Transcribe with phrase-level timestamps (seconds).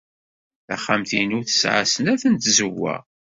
[0.67, 2.95] Taxxamt-inu tesɛa snat n tzewwa.